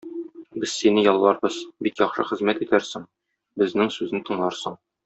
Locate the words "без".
0.63-0.71